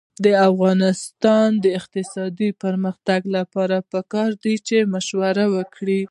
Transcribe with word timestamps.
د 0.25 0.25
افغانستان 0.49 1.47
د 1.63 1.65
اقتصادي 1.79 2.49
پرمختګ 2.63 3.21
لپاره 3.37 3.77
پکار 3.91 4.29
ده 4.41 4.53
چې 4.67 4.77
مشوره 4.93 5.45
وکړو. 5.55 5.99